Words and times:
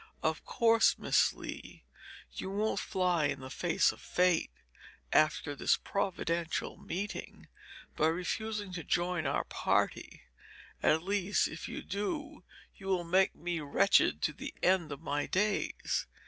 Of 0.23 0.43
course, 0.45 0.97
Miss 0.97 1.31
Lee, 1.31 1.83
you 2.31 2.49
won't 2.49 2.79
fly 2.79 3.25
in 3.25 3.39
the 3.39 3.51
face 3.51 3.91
of 3.91 4.01
Fate, 4.01 4.49
after 5.13 5.55
this 5.55 5.77
providential 5.77 6.75
meeting, 6.75 7.47
by 7.95 8.07
refusing 8.07 8.73
to 8.73 8.83
join 8.83 9.27
our 9.27 9.43
party; 9.43 10.23
at 10.81 11.03
least 11.03 11.47
if 11.47 11.67
you 11.69 11.83
do 11.83 12.43
you 12.75 12.87
will 12.87 13.03
make 13.03 13.35
me 13.35 13.59
wretched 13.59 14.23
to 14.23 14.33
the 14.33 14.55
end 14.63 14.91
of 14.91 15.01
my 15.01 15.27
days. 15.27 16.07